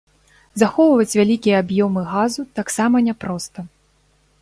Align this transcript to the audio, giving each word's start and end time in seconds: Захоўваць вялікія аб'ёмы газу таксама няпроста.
Захоўваць 0.61 1.17
вялікія 1.19 1.61
аб'ёмы 1.65 2.01
газу 2.17 2.41
таксама 2.61 3.07
няпроста. 3.11 3.59